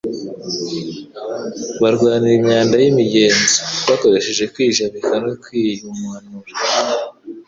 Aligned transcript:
barwanira 1.81 2.35
imyanda 2.39 2.75
y'imigenzo, 2.83 3.57
bakoresheje 3.87 4.43
kwijabika 4.53 5.13
no 5.23 5.31
kwihumanura, 5.43 6.53